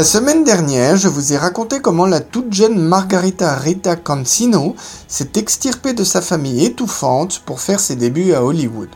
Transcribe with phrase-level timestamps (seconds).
[0.00, 4.74] La semaine dernière, je vous ai raconté comment la toute jeune Margarita Rita Cancino
[5.08, 8.88] s'est extirpée de sa famille étouffante pour faire ses débuts à Hollywood.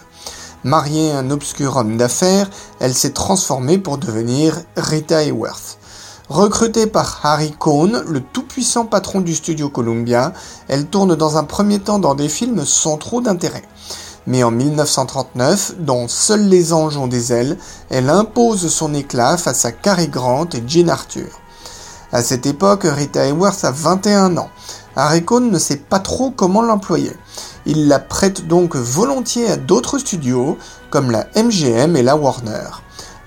[0.63, 2.49] Mariée à un obscur homme d'affaires,
[2.81, 5.77] elle s'est transformée pour devenir Rita Hayworth.
[6.31, 10.33] Recrutée par Harry Cohn, le tout-puissant patron du studio Columbia,
[10.69, 13.65] elle tourne dans un premier temps dans des films sans trop d'intérêt.
[14.27, 17.59] Mais en 1939, dans Seuls les anges ont des ailes,
[17.91, 21.29] elle impose son éclat face à Cary Grant et Jean Arthur.
[22.11, 24.51] À cette époque, Rita Hayworth a 21 ans.
[24.97, 27.13] Harry Cohn ne sait pas trop comment l'employer.
[27.67, 30.57] Il la prête donc volontiers à d'autres studios,
[30.91, 32.69] comme la MGM et la Warner.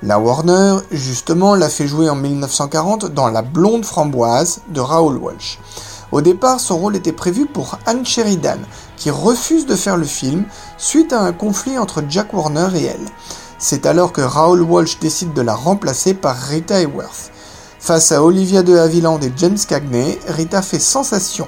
[0.03, 5.59] La Warner, justement, l'a fait jouer en 1940 dans La blonde framboise de Raoul Walsh.
[6.11, 8.59] Au départ, son rôle était prévu pour Anne Sheridan,
[8.95, 10.45] qui refuse de faire le film
[10.77, 13.05] suite à un conflit entre Jack Warner et elle.
[13.59, 17.31] C'est alors que Raoul Walsh décide de la remplacer par Rita Hayworth.
[17.80, 21.47] Face à Olivia de Havilland et James Cagney, Rita fait sensation.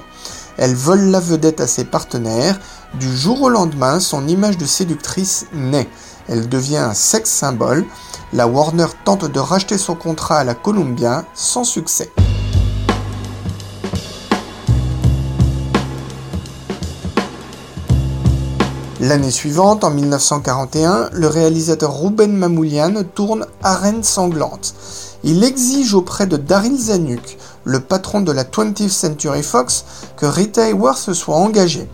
[0.56, 2.60] Elle vole la vedette à ses partenaires.
[2.94, 5.88] Du jour au lendemain, son image de séductrice naît.
[6.28, 7.86] Elle devient un sexe symbole.
[8.32, 12.12] La Warner tente de racheter son contrat à la Columbia sans succès.
[19.02, 24.74] L'année suivante, en 1941, le réalisateur Ruben Mamoulian tourne Arène sanglante.
[25.24, 29.86] Il exige auprès de Daryl Zanuck, le patron de la 20th Century Fox,
[30.18, 31.88] que Rita Hayworth soit engagée.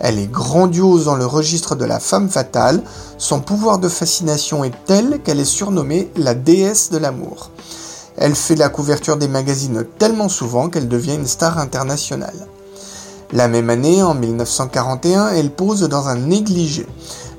[0.00, 2.82] Elle est grandiose dans le registre de la femme fatale,
[3.18, 7.50] son pouvoir de fascination est tel qu'elle est surnommée la déesse de l'amour.
[8.16, 12.46] Elle fait la couverture des magazines tellement souvent qu'elle devient une star internationale.
[13.32, 16.86] La même année, en 1941, elle pose dans un négligé.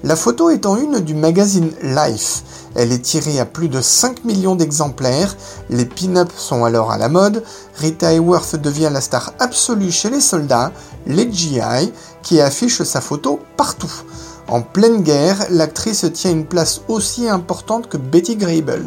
[0.03, 2.43] La photo étant une du magazine Life.
[2.75, 5.35] Elle est tirée à plus de 5 millions d'exemplaires,
[5.69, 7.41] les pin-ups sont alors à la mode,
[7.75, 10.71] Rita Hayworth devient la star absolue chez les soldats,
[11.07, 14.03] les GI, qui affichent sa photo partout.
[14.49, 18.85] En pleine guerre, l'actrice tient une place aussi importante que Betty Grable.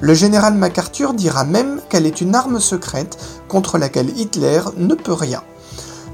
[0.00, 3.18] Le général MacArthur dira même qu'elle est une arme secrète
[3.48, 5.42] contre laquelle Hitler ne peut rien.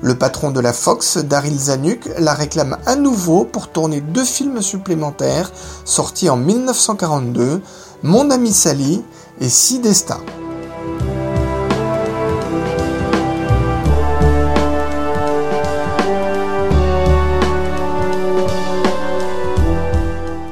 [0.04, 4.60] Le patron de la Fox, Daryl Zanuck, la réclame à nouveau pour tourner deux films
[4.60, 5.50] supplémentaires
[5.87, 7.62] sortis en 1942,
[8.03, 9.03] Mon ami Sally
[9.41, 10.19] et Sidesta.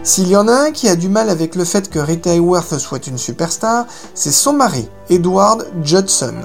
[0.02, 2.78] S'il y en a un qui a du mal avec le fait que Rita Hayworth
[2.78, 3.84] soit une superstar,
[4.14, 6.36] c'est son mari, Edward Judson.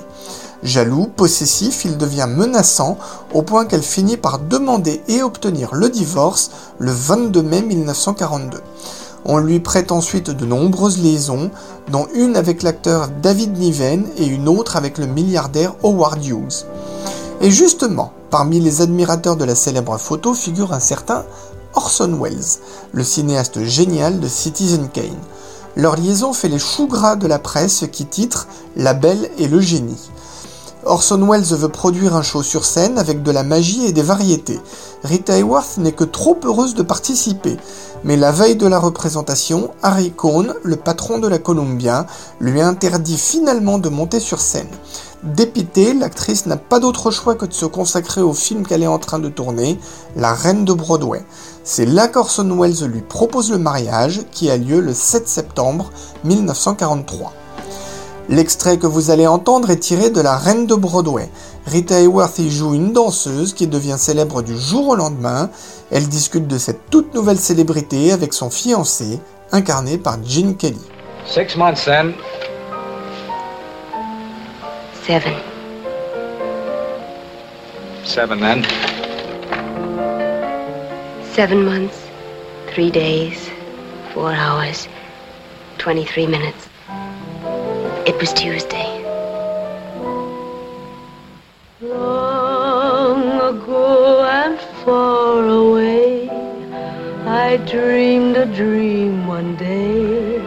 [0.64, 2.98] Jaloux, possessif, il devient menaçant
[3.34, 8.62] au point qu'elle finit par demander et obtenir le divorce le 22 mai 1942.
[9.26, 11.52] On lui prête ensuite de nombreuses liaisons,
[11.92, 16.66] dont une avec l'acteur David Niven et une autre avec le milliardaire Howard Hughes.
[17.42, 21.24] Et justement, parmi les admirateurs de la célèbre photo figure un certain
[21.76, 22.60] Orson Welles,
[22.94, 25.20] le cinéaste génial de Citizen Kane.
[25.76, 29.60] Leur liaison fait les choux gras de la presse qui titre La Belle et le
[29.60, 30.10] Génie.
[30.86, 34.60] Orson Welles veut produire un show sur scène avec de la magie et des variétés.
[35.04, 37.58] Rita Hayworth n'est que trop heureuse de participer.
[38.04, 42.06] Mais la veille de la représentation, Harry Cohn, le patron de la Columbia,
[42.40, 44.70] lui interdit finalement de monter sur scène.
[45.24, 49.00] Dépitée, l'actrice n'a pas d'autre choix que de se consacrer au film qu'elle est en
[49.00, 49.80] train de tourner,
[50.16, 51.26] La Reine de Broadway.
[51.64, 55.92] C'est là qu'Orson Welles lui propose le mariage, qui a lieu le 7 septembre
[56.24, 57.34] 1943.
[58.30, 61.30] L'extrait que vous allez entendre est tiré de La Reine de Broadway.
[61.66, 65.50] Rita Hayworth y joue une danseuse qui devient célèbre du jour au lendemain.
[65.92, 69.20] Elle discute de cette toute nouvelle célébrité avec son fiancé,
[69.54, 70.82] incarné par Gene Kelly.
[71.26, 72.14] Six months then.
[75.06, 75.34] Seven.
[78.04, 78.66] Seven then.
[81.34, 81.96] Seven months,
[82.74, 83.50] three days,
[84.14, 84.90] four hours,
[85.78, 86.67] 23 minutes.
[88.08, 89.04] It was Tuesday.
[91.82, 93.22] Long
[93.52, 96.30] ago and far away,
[97.26, 100.38] I dreamed a dream one day.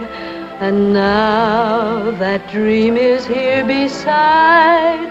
[0.61, 5.10] And now that dream is here beside.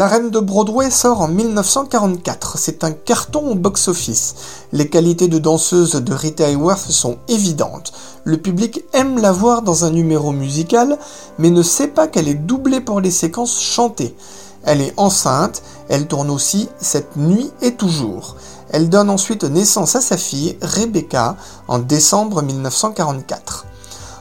[0.00, 2.56] La Reine de Broadway sort en 1944.
[2.56, 4.34] C'est un carton au box-office.
[4.72, 7.92] Les qualités de danseuse de Rita Hayworth sont évidentes.
[8.24, 10.96] Le public aime la voir dans un numéro musical,
[11.36, 14.16] mais ne sait pas qu'elle est doublée pour les séquences chantées.
[14.64, 15.60] Elle est enceinte,
[15.90, 18.36] elle tourne aussi Cette nuit et toujours.
[18.70, 21.36] Elle donne ensuite naissance à sa fille, Rebecca,
[21.68, 23.66] en décembre 1944.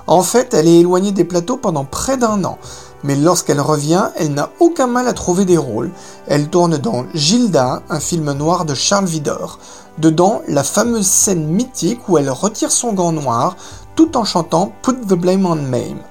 [0.09, 2.57] En fait, elle est éloignée des plateaux pendant près d'un an,
[3.03, 5.91] mais lorsqu'elle revient, elle n'a aucun mal à trouver des rôles.
[6.25, 9.59] Elle tourne dans Gilda, un film noir de Charles Vidor.
[9.99, 13.55] Dedans, la fameuse scène mythique où elle retire son gant noir
[13.95, 16.01] tout en chantant Put the Blame on Mame.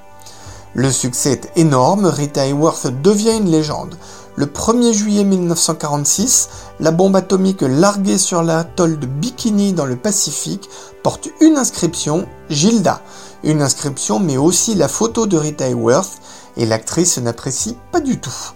[0.75, 3.97] Le succès est énorme, Rita Hayworth devient une légende.
[4.37, 10.71] Le 1er juillet 1946, la bombe atomique larguée sur l'atoll de Bikini dans le Pacifique
[11.03, 13.01] porte une inscription Gilda.
[13.45, 16.21] Une inscription mais aussi la photo de Rita Hayworth
[16.57, 18.53] et l'actrice n'apprécie pas du tout.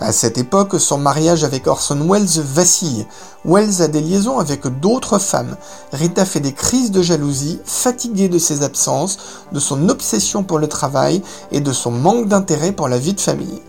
[0.00, 3.04] À cette époque, son mariage avec Orson Welles vacille.
[3.44, 5.56] Welles a des liaisons avec d'autres femmes.
[5.92, 9.18] Rita fait des crises de jalousie, fatiguée de ses absences,
[9.50, 13.20] de son obsession pour le travail et de son manque d'intérêt pour la vie de
[13.20, 13.60] famille.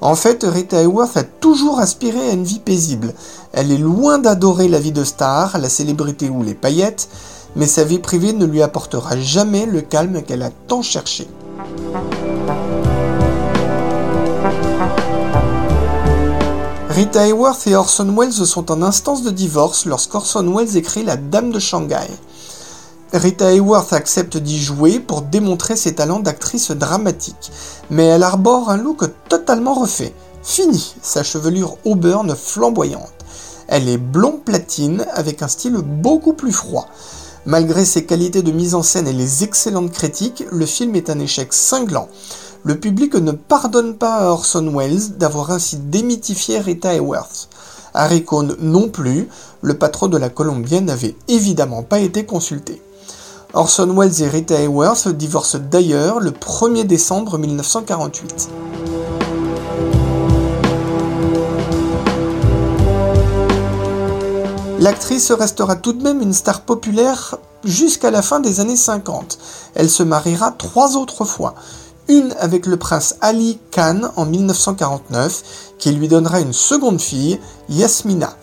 [0.00, 3.14] En fait, Rita Hayworth a toujours aspiré à une vie paisible.
[3.52, 7.08] Elle est loin d'adorer la vie de star, la célébrité ou les paillettes,
[7.56, 11.26] mais sa vie privée ne lui apportera jamais le calme qu'elle a tant cherché.
[16.90, 21.50] Rita Hayworth et Orson Welles sont en instance de divorce lorsqu'Orson Welles écrit La Dame
[21.50, 22.08] de Shanghai.
[23.12, 27.52] Rita Hayworth accepte d'y jouer pour démontrer ses talents d'actrice dramatique,
[27.90, 30.14] mais elle arbore un look totalement refait.
[30.42, 33.12] Fini, sa chevelure auburn flamboyante.
[33.68, 36.88] Elle est blond platine avec un style beaucoup plus froid.
[37.46, 41.20] Malgré ses qualités de mise en scène et les excellentes critiques, le film est un
[41.20, 42.08] échec cinglant.
[42.64, 47.48] Le public ne pardonne pas à Orson Welles d'avoir ainsi démythifié Rita Hayworth.
[47.94, 48.26] Harry
[48.60, 49.28] non plus,
[49.62, 52.82] le patron de la Colombienne n'avait évidemment pas été consulté.
[53.54, 58.48] Orson Welles et Rita Hayworth divorcent d'ailleurs le 1er décembre 1948.
[64.86, 69.36] L'actrice restera tout de même une star populaire jusqu'à la fin des années 50.
[69.74, 71.56] Elle se mariera trois autres fois.
[72.06, 75.42] Une avec le prince Ali Khan en 1949,
[75.80, 78.36] qui lui donnera une seconde fille, Yasmina.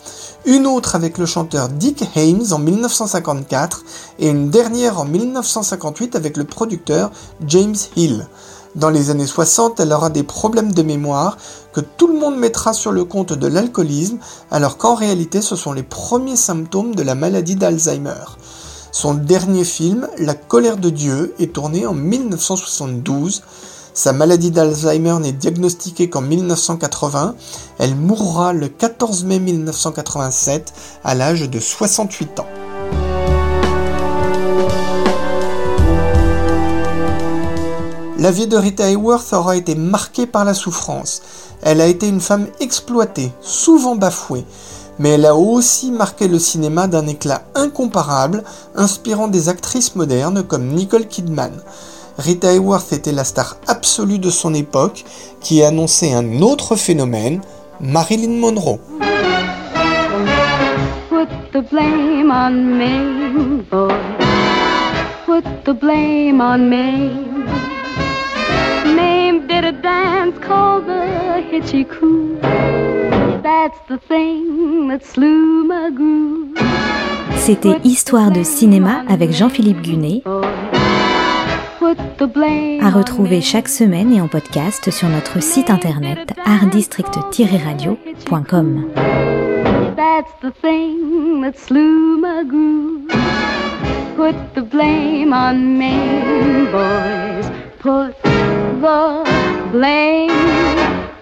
[0.43, 3.85] Une autre avec le chanteur Dick Haymes en 1954
[4.19, 7.11] et une dernière en 1958 avec le producteur
[7.47, 8.27] James Hill.
[8.75, 11.37] Dans les années 60, elle aura des problèmes de mémoire
[11.73, 14.17] que tout le monde mettra sur le compte de l'alcoolisme,
[14.49, 18.25] alors qu'en réalité ce sont les premiers symptômes de la maladie d'Alzheimer.
[18.91, 23.43] Son dernier film, La colère de Dieu, est tourné en 1972.
[23.93, 27.35] Sa maladie d'Alzheimer n'est diagnostiquée qu'en 1980.
[27.77, 30.73] Elle mourra le 14 mai 1987
[31.03, 32.52] à l'âge de 68 ans.
[38.23, 41.21] La vie de Rita Hayworth aura été marquée par la souffrance.
[41.61, 44.45] Elle a été une femme exploitée, souvent bafouée,
[44.97, 48.45] mais elle a aussi marqué le cinéma d'un éclat incomparable,
[48.77, 51.51] inspirant des actrices modernes comme Nicole Kidman.
[52.17, 55.03] Rita Hayworth était la star absolue de son époque,
[55.41, 57.41] qui annonçait un autre phénomène,
[57.81, 58.79] Marilyn Monroe.
[69.83, 72.39] Dance called the Hitchy Coo.
[73.43, 76.57] That's the thing that slew my groove.
[77.35, 80.23] C'était Histoire de cinéma avec Jean-Philippe Gunet,
[82.81, 88.85] à retrouver chaque semaine et en podcast sur notre site internet artdistrict-radio.com.
[89.97, 93.09] That's the thing that slew my groove.
[94.15, 97.51] Put the blame on me, boys.
[97.81, 99.42] Put the
[99.73, 100.29] blame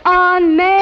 [0.03, 0.80] on me.